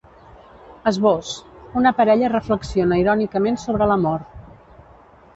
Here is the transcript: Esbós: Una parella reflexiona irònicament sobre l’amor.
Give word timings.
Esbós: 0.91 1.33
Una 1.81 1.91
parella 1.99 2.31
reflexiona 2.33 2.97
irònicament 3.01 3.59
sobre 3.65 3.89
l’amor. 3.93 4.25